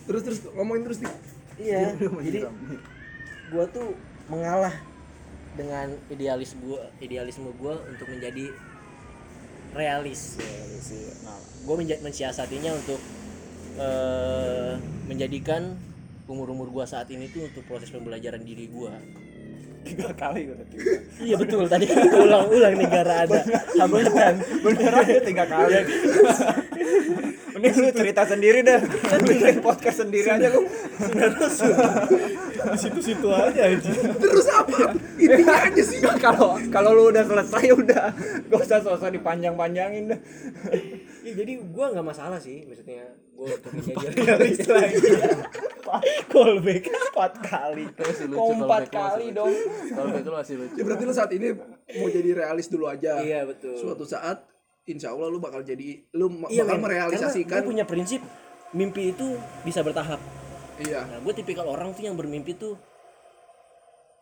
[0.06, 1.13] terus terus ngomongin terus nih.
[1.60, 1.80] Iya.
[2.00, 2.39] Jadi
[3.52, 3.88] gue tuh
[4.32, 4.74] mengalah
[5.56, 8.52] dengan idealis gue idealisme gue untuk menjadi
[9.76, 10.39] realis.
[11.24, 13.00] Nah gue mensiasatinya untuk
[13.80, 14.74] eh,
[15.08, 15.76] menjadikan
[16.26, 18.93] umur umur gue saat ini tuh untuk proses pembelajaran diri gue
[19.86, 20.78] Tiga kali berarti.
[21.21, 23.39] iya betul tadi ulang-ulang negara ada
[23.78, 24.34] hambatan
[24.65, 25.74] Beneran ya tiga kali.
[27.56, 28.82] Mending lu cerita sendiri dah.
[29.21, 30.65] Bikin podcast sendiri aja lu.
[32.65, 33.95] Di situ-situ aja anjing.
[34.17, 38.06] terus apa intinya aja sih Kalau kalau lu udah selesai udah.
[38.50, 40.19] Gak usah sosok dipanjang-panjangin dah.
[41.25, 44.97] Ya, jadi gue nggak masalah sih maksudnya gue untuk menjadi Realis lagi.
[46.31, 47.83] callback Empat kali.
[47.95, 49.53] Kok empat kali dong.
[49.91, 50.75] Kalau back lu masih lucu.
[50.75, 51.47] ya berarti lu saat ini
[52.01, 54.41] mau jadi realis dulu aja iya betul suatu saat
[54.85, 56.83] insya Allah lu bakal jadi lu iya bakal men.
[56.89, 58.21] merealisasikan gue punya prinsip
[58.73, 60.17] mimpi itu bisa bertahap
[60.81, 62.75] iya nah gue tipikal orang tuh yang bermimpi tuh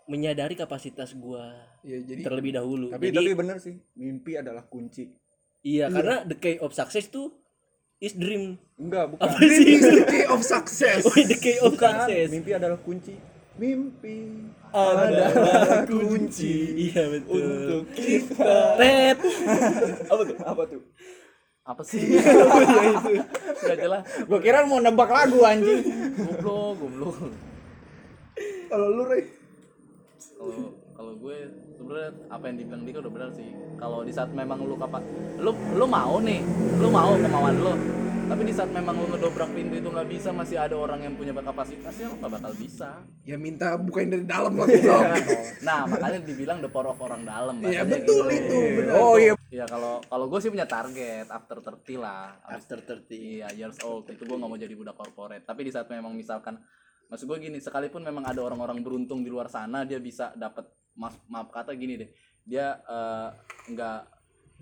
[0.07, 1.43] menyadari kapasitas gue
[1.87, 3.75] iya jadi terlebih dahulu Tapi jadi tapi bener sih.
[3.95, 5.07] Mimpi adalah kunci.
[5.63, 7.31] Iya karena the key of success tuh
[7.97, 9.23] is dream Enggak, bukan.
[9.23, 11.87] apa sih the key of success oh, the key of Bukan.
[12.03, 13.15] success Mimpi adalah kunci.
[13.53, 14.17] Mimpi
[14.73, 16.53] ada kunci
[16.89, 18.75] iya betul untuk kita.
[18.81, 19.17] red
[20.09, 20.37] Apa tuh?
[20.41, 20.81] Apa tuh?
[21.63, 22.01] Apa sih?
[22.17, 23.13] ya itu.
[23.61, 24.03] Gak jelas.
[24.27, 25.79] Gua kira mau nebak lagu anjing.
[26.17, 27.15] Goblok, goblok.
[28.67, 29.29] kalau lu Rey
[30.33, 31.37] Kalau kalau gue
[31.75, 33.49] sebenarnya apa yang dibilang Dika udah benar sih.
[33.75, 35.03] Kalau di saat memang lu kapan
[35.35, 36.39] lu lu mau nih,
[36.79, 37.75] lu mau kemauan lu.
[38.23, 41.35] Tapi di saat memang lu ngedobrak pintu itu nggak bisa masih ada orang yang punya
[41.35, 43.03] kapasitas ya lu nggak bakal bisa.
[43.27, 44.95] Ya minta bukain dari dalam lah gitu
[45.67, 48.39] nah makanya dibilang the power of orang dalam Iya bahasanya betul gitu.
[48.39, 49.33] itu benar oh iya.
[49.51, 52.31] Ya kalau kalau gue sih punya target after 30 lah.
[52.47, 54.07] After 30 iya years old.
[54.07, 55.43] Itu gue nggak mau jadi budak corporate.
[55.43, 56.63] Tapi di saat memang misalkan
[57.13, 60.65] maksud gue gini sekalipun memang ada orang-orang beruntung di luar sana dia bisa dapat
[60.97, 62.09] maaf, maaf kata gini deh.
[62.41, 63.29] Dia eh,
[63.69, 63.99] nggak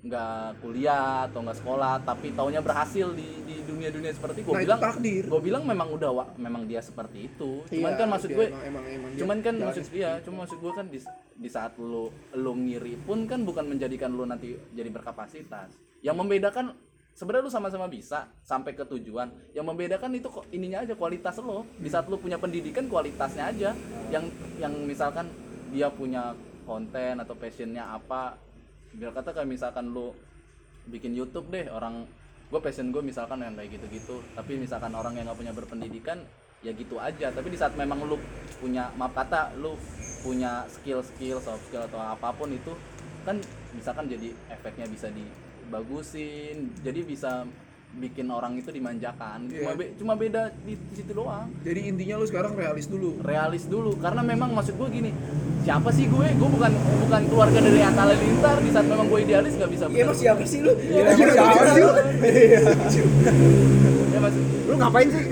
[0.02, 4.66] nggak kuliah atau nggak sekolah tapi taunya berhasil di di dunia dunia seperti gue nah
[4.66, 7.62] bilang gue bilang memang udah wa- memang dia seperti itu.
[7.70, 10.24] Cuman Iya, kan maksud dia gue emang, emang, emang dia cuman kan maksud iya itu.
[10.28, 11.00] cuma maksud gue kan di,
[11.38, 15.70] di saat lu lu ngiri pun kan bukan menjadikan lu nanti jadi berkapasitas.
[16.02, 16.66] Yang membedakan
[17.16, 19.32] sebenarnya lu sama-sama bisa sampai ke tujuan.
[19.56, 21.68] Yang membedakan itu kok ininya aja kualitas lo.
[21.78, 23.70] Di saat lu punya pendidikan kualitasnya aja.
[24.10, 24.26] Yang
[24.60, 25.28] yang misalkan
[25.72, 28.36] dia punya konten atau passionnya apa.
[28.92, 30.12] Biar kata kayak misalkan lu
[30.90, 32.10] bikin YouTube deh orang
[32.52, 34.20] gue passion gue misalkan yang kayak gitu-gitu.
[34.36, 36.20] Tapi misalkan orang yang nggak punya berpendidikan
[36.62, 37.32] ya gitu aja.
[37.32, 38.20] Tapi di saat memang lu
[38.60, 39.76] punya maaf kata lu
[40.22, 42.78] punya skill-skill soft skill atau apa pun itu
[43.26, 43.38] kan
[43.74, 45.10] misalkan jadi efeknya bisa
[45.72, 47.48] dibagusin jadi bisa
[47.94, 49.48] bikin orang itu dimanjakan.
[49.48, 49.76] Cuma Iya.
[49.78, 51.48] be- cuma beda di, di situ doang.
[51.62, 53.20] Jadi intinya lu sekarang realis dulu.
[53.20, 53.96] Realis dulu.
[53.98, 55.12] Karena memang maksud gue gini
[55.62, 56.28] siapa sih gue?
[56.34, 60.12] Gue bukan bukan keluarga dari Atta Halilintar di saat memang gue idealis nggak bisa Iya
[60.14, 60.72] siapa sih lu?
[60.74, 61.92] Iya, emang siapa sih lu?
[64.12, 65.24] Ya, maksud- lu ngapain sih?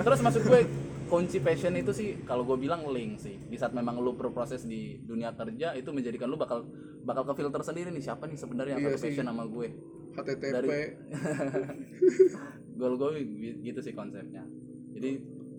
[0.00, 0.60] Terus maksud gue
[1.10, 3.36] kunci passion itu sih kalau gue bilang link sih.
[3.42, 6.64] Di saat memang lu berproses di dunia kerja itu menjadikan lu bakal
[7.02, 9.68] bakal ke filter sendiri nih siapa nih sebenarnya yang Iya satu passion sama gue.
[10.10, 10.90] HTTP Dari-
[12.78, 13.10] goal gue
[13.60, 14.46] gitu sih konsepnya.
[14.90, 15.10] Jadi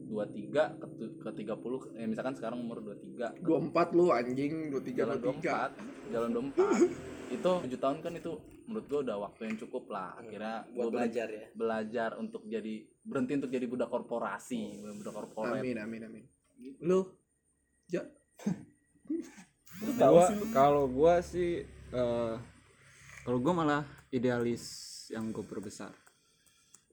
[0.08, 4.72] 23 ke, tu- ke 30 eh, misalkan sekarang umur 23 24 lu anjing.
[4.72, 8.32] 23 jalan 23 24 jalan 24 itu 7 tahun kan itu
[8.68, 10.20] menurut gue udah waktu yang cukup lah.
[10.20, 11.46] Akhirnya Buat gua belajar ya.
[11.56, 15.60] belajar untuk jadi berhenti untuk jadi budak korporasi budak korporat.
[15.60, 16.24] Amin amin amin.
[16.84, 17.08] Lu?
[17.90, 18.04] Ja?
[19.98, 22.36] Gua kalau gua sih eh,
[23.26, 24.64] kalau gua malah idealis
[25.10, 25.90] yang gue perbesar.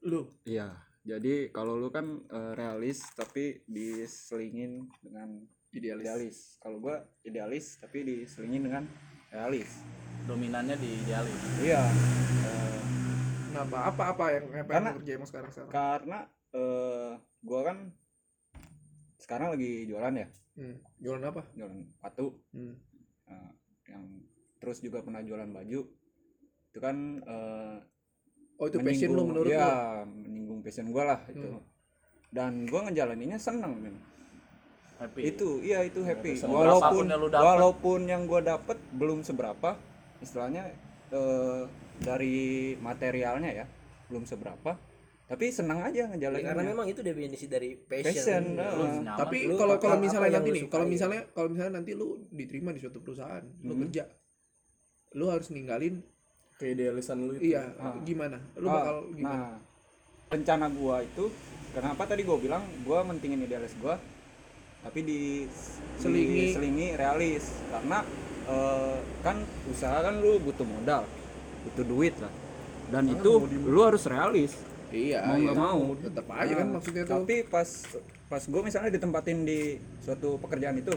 [0.09, 0.25] Lu?
[0.49, 0.73] Iya.
[1.05, 6.01] Jadi kalau lu kan eh, realis tapi diselingin dengan idealis.
[6.05, 6.39] idealis.
[6.65, 6.97] Kalau gua
[7.29, 8.85] idealis tapi diselingin dengan
[9.29, 9.71] realis.
[10.25, 11.83] Dominannya di idealis iya.
[12.45, 12.81] Eh,
[13.49, 13.77] kenapa?
[13.87, 15.71] Apa apa yang apa yang Karena- lu kerja emang sekarang sekarang?
[15.71, 16.19] karena
[16.51, 17.11] eh,
[17.41, 17.79] gua kan
[19.19, 20.29] sekarang lagi jualan ya.
[20.55, 20.77] Hmm.
[20.99, 21.43] jualan apa?
[21.55, 22.27] Jualan sepatu.
[22.51, 22.75] Hmm.
[23.27, 23.51] eh,
[23.89, 24.05] yang
[24.59, 25.81] terus juga pernah jualan baju.
[26.69, 27.77] Itu kan eh,
[28.59, 31.47] oh itu passion lu menyinggung- menurut ya menyinggung passion gua lah itu.
[31.47, 31.63] Hmm.
[32.29, 33.97] dan gua ngejalaninnya seneng men
[34.99, 37.45] happy itu iya itu happy Berapapun walaupun yang lu dapet.
[37.45, 39.71] walaupun yang gua dapet belum seberapa
[40.19, 40.75] istilahnya
[41.11, 41.63] eh,
[41.99, 42.37] dari
[42.77, 43.67] materialnya ya
[44.07, 44.75] belum seberapa
[45.25, 48.09] tapi senang aja Ya, ngejalaninnya karena memang itu definisi dari passion.
[48.09, 49.13] Passion, Lu nah.
[49.15, 50.93] tapi Lu kalau kalau misalnya yang nanti lu nih kalau sukai?
[50.95, 53.83] misalnya kalau misalnya nanti lu diterima di suatu perusahaan lu Hmm.
[53.85, 54.05] kerja
[55.13, 56.01] lu harus ninggalin
[56.57, 57.93] keidealisan lu itu iya Ah.
[58.01, 59.57] gimana lu Ah, bakal gimana nah
[60.29, 61.25] rencana gua itu
[61.71, 64.01] kenapa tadi gua bilang gua mentingin idealis gua
[64.85, 65.21] tapi di
[65.99, 66.55] Selingi.
[66.55, 67.45] selingi realis.
[67.71, 67.99] Karena
[68.49, 69.37] eh, kan
[69.71, 71.05] usaha kan lu butuh modal
[71.69, 72.33] butuh duit lah.
[72.89, 73.31] Dan itu
[73.69, 74.53] lu harus realis.
[74.89, 75.61] Iya mau nggak iya.
[75.61, 75.81] mau.
[76.01, 77.13] Tetap aja kan Nah, maksudnya tuh.
[77.21, 77.69] Tapi pas
[78.29, 80.93] pas gue misalnya ditempatin di suatu pekerjaan itu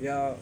[0.00, 0.32] ya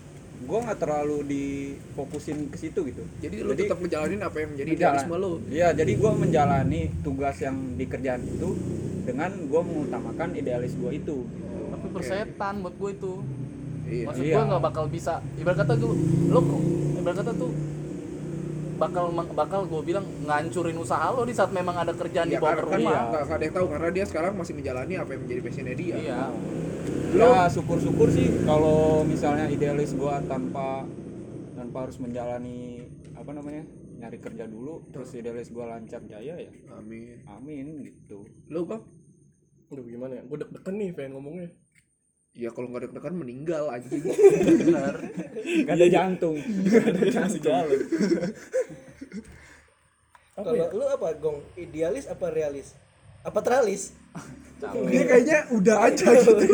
[0.40, 3.02] gue nggak terlalu difokusin ke situ gitu.
[3.20, 5.32] Jadi lu tetap ngejalanin apa yang menjadi idealisme lu.
[5.52, 8.56] Iya, jadi gue menjalani tugas yang di kerjaan itu
[9.04, 11.28] dengan gue mengutamakan idealis gue itu.
[11.90, 13.12] Tapi persetan buat gue itu.
[13.82, 14.04] Iya.
[14.06, 14.34] Maksud Iya.
[14.36, 15.14] gue nggak bakal bisa.
[15.34, 15.92] Ibarat kata gue
[16.30, 16.40] lo
[16.96, 17.50] ibarat kata tuh
[18.76, 22.64] bakal bakal gue bilang ngancurin usaha lo di saat memang ada kerjaan Ya, di bawah
[22.64, 23.12] kan rumah.
[23.12, 25.96] nggak nggak ada yang tahu karena dia sekarang masih menjalani apa yang menjadi passionnya dia.
[25.98, 26.20] Iya.
[27.10, 30.86] Ya syukur-syukur sih kalau misalnya idealis gue tanpa
[31.52, 33.66] tanpa harus menjalani apa namanya
[34.00, 36.50] nyari kerja dulu terus idealis gue lancar jaya ya.
[36.72, 37.20] Amin.
[37.26, 38.24] Amin gitu.
[38.48, 38.80] Lu bang
[39.68, 40.22] Aduh gimana ya?
[40.24, 41.46] Gue deg-degen nih pengen ngomongnya
[42.34, 44.02] ya kalau nggak deg-degan meninggal anjing.
[44.64, 44.94] Benar.
[45.66, 46.36] Gak ada jantung.
[46.38, 47.80] Masih jalan.
[50.38, 50.66] Apa Kalau ya?
[50.72, 51.38] lu apa, Gong?
[51.58, 52.72] Idealis apa realis?
[53.20, 53.92] Apa teralis?
[54.88, 56.44] dia kayaknya udah aja gitu.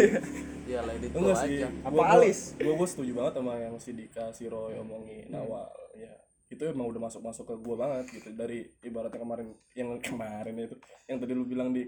[0.66, 1.62] Ya let it go enggak sih.
[1.62, 2.38] Aja Apa alis?
[2.58, 6.10] gue gue setuju banget sama yang si Dika si Roy omongin awal ya
[6.50, 8.28] itu emang udah masuk masuk ke gue banget gitu.
[8.34, 11.86] Dari ibaratnya kemarin yang kemarin itu yang tadi lu bilang di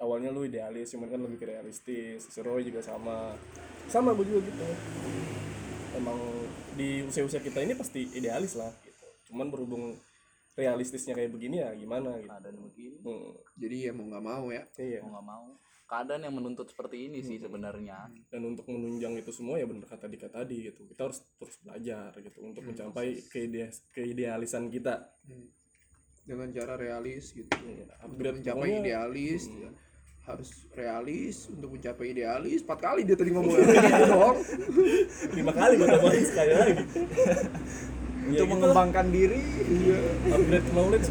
[0.00, 2.24] awalnya lu idealis cuman kan lebih ke realistis.
[2.26, 3.36] Si Roy juga sama.
[3.86, 4.64] Sama gue juga gitu.
[5.94, 6.18] Emang
[6.74, 9.06] di usia-usia kita ini pasti idealis lah gitu.
[9.30, 9.94] Cuman berhubung
[10.56, 12.32] realistisnya kayak begini ya gimana gitu.
[12.32, 12.96] Keadaan begini.
[13.04, 14.62] Hmm, jadi ya mau nggak mau ya.
[14.80, 15.00] Iya.
[15.04, 15.46] Mau nggak mau.
[15.90, 18.06] Keadaan yang menuntut seperti ini sih sebenarnya.
[18.30, 20.86] Dan untuk menunjang itu semua ya bener kata Dika tadi gitu.
[20.86, 25.10] Kita harus terus belajar gitu untuk mencapai keidea keidealisan kita.
[26.22, 27.50] Dengan cara realis gitu.
[27.66, 29.70] Iya, untuk upgrade mencapai pokoknya- idealis ya.
[30.30, 32.62] Harus realis untuk mencapai idealis.
[32.62, 34.36] Empat kali dia tadi ngomong gitu dong.
[35.38, 36.74] Lima kali gue tambahin sekali lagi.
[38.30, 39.42] Untuk mengembangkan diri
[40.30, 41.08] upgrade knowledge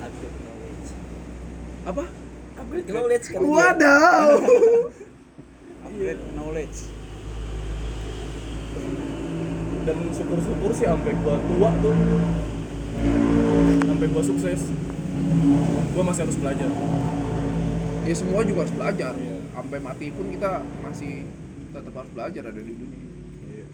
[0.00, 0.88] upgrade knowledge.
[1.88, 2.04] Apa?
[2.60, 4.28] Upgrade knowledge kan wadaw
[5.90, 6.78] upgrade knowledge.
[9.80, 11.96] Dan syukur-syukur sih sampai gua tua tuh.
[13.84, 14.60] Sampai gua sukses.
[15.90, 16.68] Gua masih harus belajar
[18.06, 19.14] ya semua juga harus belajar.
[19.16, 19.38] Iya.
[19.50, 21.26] sampai mati pun kita masih
[21.74, 23.06] tetap harus belajar ada di dunia.
[23.50, 23.66] Iya.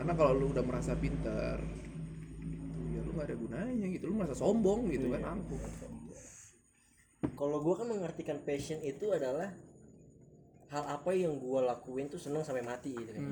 [0.00, 1.60] karena kalau lu udah merasa pintar
[2.90, 4.04] ya lu gak ada gunanya gitu.
[4.10, 5.62] Lu merasa sombong gitu kan angkuh.
[7.36, 9.52] Kalau gua kan mengartikan passion itu adalah
[10.72, 13.24] hal apa yang gua lakuin tuh seneng sampai mati gitu kan.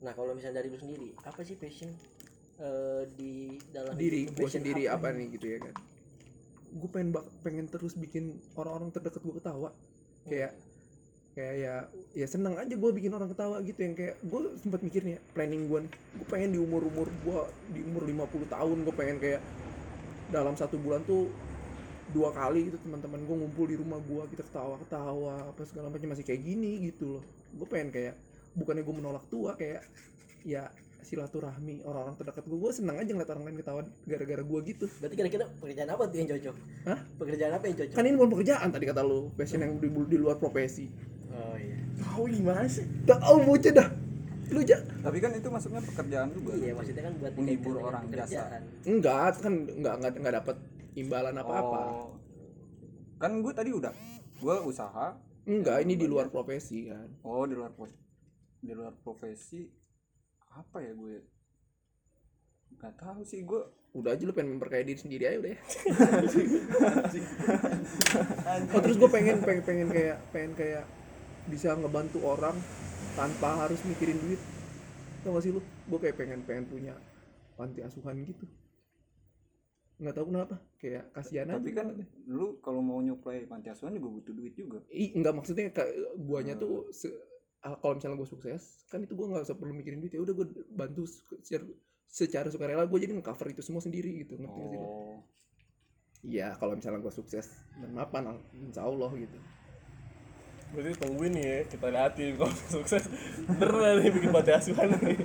[0.00, 1.92] Nah kalau misalnya dari lu sendiri apa sih passion
[2.60, 5.74] eh, di dalam diri gue Passion sendiri apa nih gitu ya kan
[6.70, 7.10] gue pengen
[7.42, 9.70] pengen terus bikin orang-orang terdekat gue ketawa.
[10.26, 10.54] Kayak
[11.30, 11.74] kayak ya
[12.12, 13.78] ya seneng aja gue bikin orang ketawa gitu.
[13.82, 17.40] Yang kayak gue sempat mikirnya planning gue gue pengen di umur umur gue
[17.74, 19.42] di umur 50 tahun gue pengen kayak
[20.30, 21.26] dalam satu bulan tuh
[22.10, 26.10] dua kali gitu teman-teman gue ngumpul di rumah gue kita ketawa ketawa apa segala macam
[26.10, 27.24] masih kayak gini gitu loh.
[27.54, 28.14] Gue pengen kayak
[28.54, 29.86] bukannya gue menolak tua kayak
[30.42, 30.66] ya
[31.02, 34.86] silaturahmi orang-orang terdekat gue gue seneng aja ngeliat orang lain ketawa gara-gara gue gitu.
[35.00, 36.56] Berarti kira-kira pekerjaan apa tuh yang cocok?
[36.86, 36.98] Hah?
[37.18, 37.94] pekerjaan apa yang cocok?
[37.96, 40.86] Kan ini bukan pekerjaan tadi kata lu passion yang di, di luar profesi.
[41.30, 41.76] Oh iya.
[42.00, 42.84] Tahu gimana sih?
[43.06, 43.88] Tahu bocah dah.
[44.50, 46.52] Lu aja tapi kan itu masuknya pekerjaan juga.
[46.58, 48.26] Iya maksudnya kan buat Menghibur orang, jasa.
[48.26, 48.62] pekerjaan.
[48.82, 50.56] enggak kan enggak enggak enggak dapat
[50.98, 51.82] imbalan apa-apa.
[51.86, 52.10] Oh.
[53.20, 53.92] kan gue tadi udah
[54.42, 55.14] gue usaha.
[55.46, 57.08] Enggak ini di luar profesi kan.
[57.22, 57.70] Oh di luar
[58.60, 59.79] di luar profesi
[60.50, 61.22] apa ya gue?
[62.74, 63.60] Nggak tahu sih gue
[63.90, 65.60] udah aja lu pengen memperkaya diri sendiri aja udah ya.
[68.70, 70.84] Oh terus gue pengen pengen pengen kayak pengen kayak
[71.46, 72.56] bisa ngebantu orang
[73.14, 74.40] tanpa harus mikirin duit.
[75.22, 75.60] Tau gak sih lu?
[75.90, 76.94] Gue kayak pengen pengen punya
[77.54, 78.46] panti asuhan gitu.
[80.00, 80.56] Nggak tahu kenapa.
[80.80, 81.60] Kayak kasihan aja.
[81.60, 81.92] tapi kan
[82.24, 84.80] lu kalau mau nyuplai panti asuhan juga butuh duit juga.
[84.88, 87.28] Ih, enggak maksudnya kayak guanya tuh se- ah,
[87.60, 90.46] kalau misalnya gue sukses kan itu gue nggak usah perlu mikirin duit ya udah gue
[90.72, 91.04] bantu
[91.44, 91.64] secara,
[92.08, 95.20] secara sukarela gue jadi nge-cover itu semua sendiri gitu ngerti nggak sih oh.
[96.20, 97.48] Iya kalau misalnya gue sukses
[97.80, 99.38] dan mapan insya Allah gitu.
[100.76, 103.08] Berarti tungguin nih ya kita liatin kalau sukses
[103.48, 105.16] beneran nih bikin panti asuhan nih?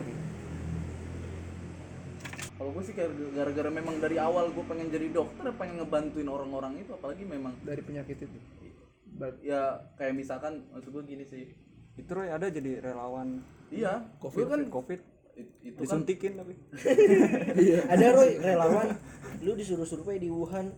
[2.56, 6.80] Kalau gue sih kayak gara-gara memang dari awal gue pengen jadi dokter pengen ngebantuin orang-orang
[6.80, 8.40] itu apalagi memang dari penyakit itu?
[9.44, 11.65] Ya kayak misalkan maksud gue gini sih
[11.96, 15.00] itu Roy ada jadi relawan iya Covid, gue kan covid.
[15.34, 16.54] it- itu kan disuntikin tapi.
[17.92, 18.88] Ada Roy relawan.
[19.42, 20.72] Lu disuruh survei di Wuhan.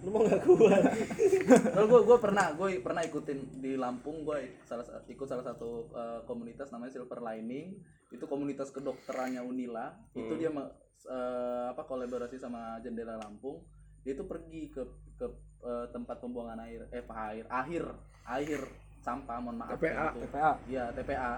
[0.00, 0.80] Lu mau nggak keluar
[1.76, 5.92] kalau gue gue pernah gue pernah ikutin di Lampung gue salah sa- ikut salah satu
[5.92, 7.76] uh, komunitas namanya Silver Lining.
[8.08, 9.92] Itu komunitas kedokterannya Unila.
[10.14, 10.72] Itu dia me-
[11.04, 13.60] uh, apa kolaborasi sama Jendela Lampung.
[14.00, 15.26] Dia itu pergi ke ke
[15.60, 17.84] uh, tempat pembuangan air eh air akhir
[18.24, 18.62] air
[19.00, 20.12] sampah mohon maaf TPA.
[20.12, 20.18] gitu.
[20.28, 21.32] TPA Iya TPA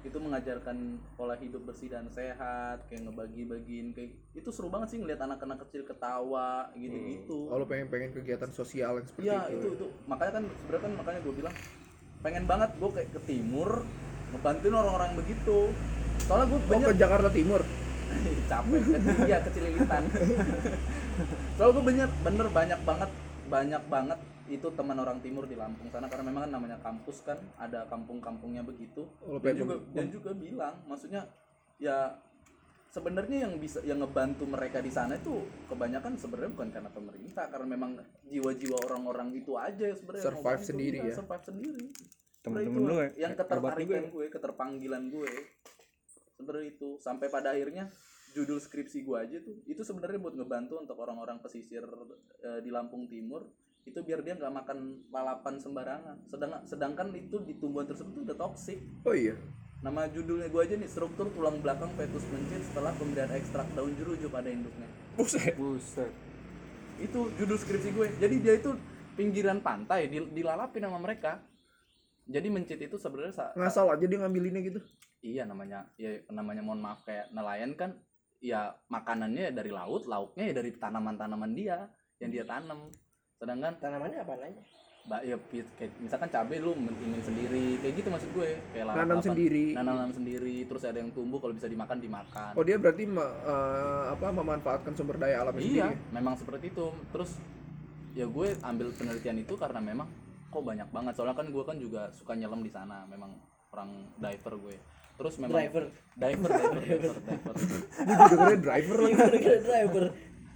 [0.00, 5.20] itu mengajarkan pola hidup bersih dan sehat kayak ngebagi-bagiin kayak itu seru banget sih ngeliat
[5.20, 7.52] anak-anak kecil ketawa gitu-gitu.
[7.52, 9.86] Kalau pengen pengen kegiatan sosial yang seperti Iya itu itu itu.
[10.08, 11.54] Makanya kan sebenarnya kan makanya gue bilang
[12.24, 13.70] pengen banget gue kayak ke timur
[14.32, 15.58] ngebantuin orang-orang begitu.
[16.24, 17.60] Soalnya gue oh banyak ke Jakarta Timur?
[18.50, 18.80] Capek.
[18.80, 20.02] Kan iya kecililitan
[21.60, 23.10] soalnya gue bener bener banyak banget
[23.50, 24.18] banyak banget
[24.50, 28.66] itu teman orang timur di Lampung sana karena memang kan namanya kampus kan ada kampung-kampungnya
[28.66, 31.30] begitu Oh, dan juga dan juga bilang maksudnya
[31.78, 32.18] ya
[32.90, 37.66] sebenarnya yang bisa yang ngebantu mereka di sana itu kebanyakan sebenarnya bukan karena pemerintah karena
[37.70, 37.90] memang
[38.26, 41.14] jiwa-jiwa orang-orang itu aja yang sebenarnya Survive sendiri iya, ya.
[41.14, 41.84] survive sendiri
[42.42, 44.10] temen-temen lu itu ya yang juga ketertarikan ya.
[44.10, 45.32] gue keterpanggilan gue
[46.34, 47.84] sebenarnya itu sampai pada akhirnya
[48.34, 51.82] judul skripsi gue aja tuh itu sebenarnya buat ngebantu untuk orang-orang pesisir
[52.42, 53.46] eh, di Lampung Timur
[53.88, 56.16] itu biar dia nggak makan lalapan sembarangan.
[56.28, 59.36] Sedangkan sedangkan itu di tumbuhan tersebut udah toksik oh iya.
[59.80, 64.28] Nama judulnya gue aja nih struktur tulang belakang fetus mencit setelah pemberian ekstrak daun jeruju
[64.28, 64.84] pada induknya.
[65.16, 65.56] Buset.
[65.56, 66.12] Buset.
[67.00, 68.06] Itu judul skripsi gue.
[68.20, 68.76] Jadi dia itu
[69.16, 71.40] pinggiran pantai dil- dilalapin sama mereka.
[72.28, 74.80] Jadi mencit itu sebenarnya sa- ngasal aja dia ngambilinnya gitu?
[75.24, 77.96] Iya namanya ya namanya mohon maaf kayak nelayan kan
[78.40, 81.88] ya makanannya dari laut lauknya ya dari tanaman-tanaman dia
[82.20, 82.88] yang dia tanam
[83.40, 84.60] sedangkan tanamannya apa aja
[85.00, 85.36] Mbak ya
[85.80, 89.66] kayak misalkan cabai lu ini sendiri kayak gitu maksud gue kayak lauk Nanam sendiri.
[89.72, 92.52] nanam sendiri terus ada yang tumbuh kalau bisa dimakan dimakan.
[92.52, 96.12] Oh dia berarti eh, apa memanfaatkan sumber daya alam iya sendiri.
[96.12, 96.92] memang seperti itu.
[97.16, 97.40] Terus
[98.12, 100.04] ya gue ambil penelitian itu karena memang
[100.52, 101.12] kok banyak banget.
[101.16, 103.32] Soalnya kan gue kan juga suka nyelam di sana memang
[103.72, 104.76] orang diver gue.
[105.16, 105.84] Terus memang driver.
[106.12, 107.54] Diver diver diver, diver.
[108.04, 109.14] Gue juga driver lagi.
[109.64, 110.04] driver.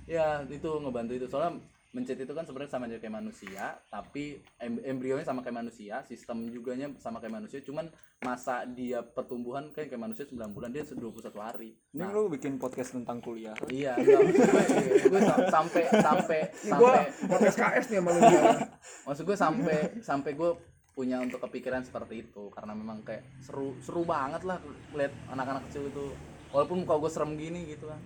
[0.04, 1.26] Ya itu ngebantu itu.
[1.32, 6.02] Soalnya mencet itu kan sebenarnya sama aja kayak manusia tapi em embrionya sama kayak manusia
[6.02, 7.86] sistem juganya sama kayak manusia cuman
[8.18, 10.98] masa dia pertumbuhan kayak kayak manusia 9 bulan dia 21
[11.38, 11.76] hari.
[11.92, 13.54] Ini lu bikin podcast tentang kuliah.
[13.70, 14.64] iya maksud gue,
[15.06, 18.58] gue sa- sampai sampai Gue sampai podcast KS nih sama lu sekarang.
[19.06, 20.50] maksud gue sampai sampai gue
[20.90, 24.58] punya untuk kepikiran seperti itu karena memang kayak seru seru banget lah
[24.92, 26.10] lihat anak-anak kecil itu.
[26.50, 28.00] Walaupun muka gue serem gini gitu kan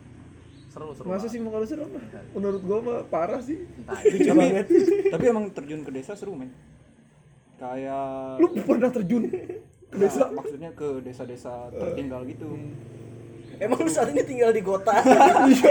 [0.79, 1.33] seru seru Masa banget.
[1.35, 1.88] sih muka lu serem?
[2.35, 3.59] Menurut gua mah parah sih.
[3.67, 4.47] entah tapi,
[5.11, 6.55] tapi emang terjun ke desa seru men.
[7.59, 9.23] Kayak Lu pernah terjun
[9.91, 10.31] ke desa?
[10.31, 12.47] Nah, maksudnya ke desa-desa tertinggal gitu.
[13.59, 15.03] emang lu saat ini tinggal di kota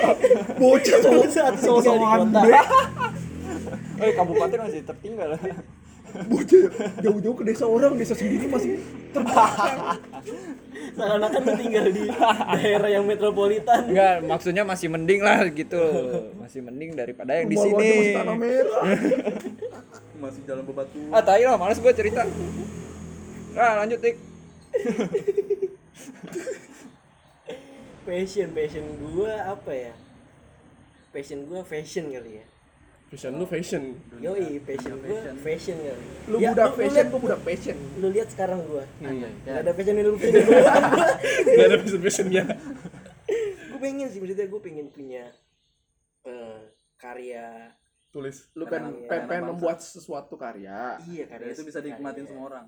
[0.60, 2.42] Bocah lu saat ini tinggal di kota
[4.04, 5.30] Eh kabupaten masih tertinggal.
[6.26, 6.66] bocah
[7.06, 8.82] jauh-jauh ke desa orang, desa sendiri masih
[9.14, 10.02] terbelakang.
[10.98, 12.04] seakan-akan lu tinggal di
[12.58, 15.82] daerah yang metropolitan Enggak, maksudnya masih mending lah gitu.
[16.42, 17.74] Masih mending daripada yang di sini.
[17.78, 18.82] masih tanah merah.
[20.18, 22.26] masih jalan bebatu Ah, tai lah, males gue cerita.
[23.54, 24.16] Ah, lanjut, Tik.
[28.08, 29.94] passion passion gua apa ya
[31.12, 32.46] passion gua fashion kali ya
[33.08, 33.84] Fashion lu fashion.
[34.20, 37.78] yoi passion gua fashion kali Lu Ya, budak lu fashion, liat- gua budak fashion.
[37.98, 39.62] lu lihat sekarang gua Anjay, Gak ya.
[39.64, 40.60] ada fashion lu fashion gua
[41.48, 42.44] Gak ada fashion fashionnya.
[43.68, 45.24] gue pengen sih maksudnya gue pengen punya
[46.24, 46.60] eh,
[46.96, 47.72] karya
[48.10, 48.50] Tulis.
[48.54, 50.98] Lu kan Iya, pengen, membuat sesuatu karya.
[51.06, 52.30] iya karya itu bisa dinikmatin karya.
[52.30, 52.68] semua orang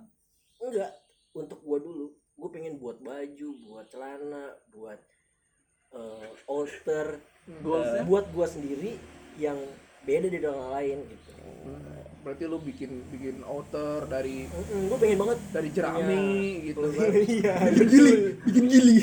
[0.58, 0.92] enggak
[1.32, 5.02] untuk gua dulu gue pengen buat baju buat celana buat
[5.92, 7.20] eh, alter
[7.60, 8.00] Goalsnya?
[8.00, 8.96] eh, buat gua sendiri
[9.36, 9.58] yang
[10.04, 11.28] beda dari orang lain gitu
[12.20, 16.28] Berarti lu bikin bikin outer dari gue pengen banget dari jerami
[16.68, 17.10] gitu kan.
[17.16, 18.98] iya Bikin gili, bikin gili.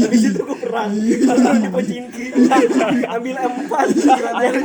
[0.00, 2.24] habis itu gue perang perang di Pochinki
[3.04, 3.88] ambil empat
[4.40, 4.56] yang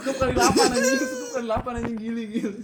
[0.00, 2.60] cukup kali 8 anjing cukup kali 8 anjing gili gili